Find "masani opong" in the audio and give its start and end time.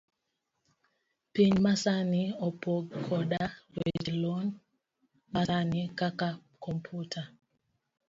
1.65-2.91